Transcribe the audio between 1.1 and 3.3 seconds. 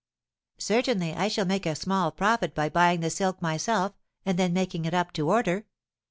I should make a small profit by buying the